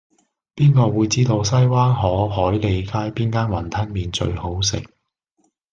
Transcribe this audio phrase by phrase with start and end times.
[0.55, 4.81] 邊個會知道西灣河海利街邊間雲吞麵最好食